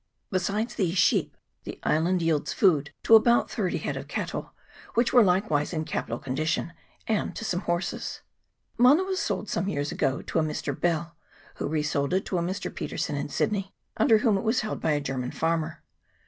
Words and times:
Besides 0.31 0.73
these 0.73 0.97
sheep 0.97 1.37
the 1.63 1.79
island 1.83 2.23
yields 2.23 2.53
food 2.53 2.91
to 3.03 3.13
about 3.13 3.51
thirty 3.51 3.77
head 3.77 3.95
of 3.95 4.07
cattle, 4.07 4.53
which 4.95 5.13
were 5.13 5.23
likewise 5.23 5.73
in 5.73 5.85
capital 5.85 6.17
condition, 6.17 6.73
and 7.05 7.35
to 7.35 7.45
some 7.45 7.59
horses. 7.59 8.21
Mana 8.79 9.03
was 9.03 9.19
sold 9.19 9.47
some 9.47 9.69
years 9.69 9.91
ago 9.91 10.23
to 10.23 10.39
a 10.39 10.41
Mr. 10.41 10.73
Bell, 10.75 11.15
who 11.57 11.67
resold 11.67 12.15
it 12.15 12.25
to 12.25 12.39
a 12.39 12.41
Mr. 12.41 12.73
Petersen 12.73 13.15
in 13.15 13.29
Sydney, 13.29 13.75
under 13.95 14.17
whom 14.17 14.39
it 14.39 14.43
was 14.43 14.61
held 14.61 14.81
by 14.81 14.93
a 14.93 14.99
German 14.99 15.29
farmer. 15.29 15.83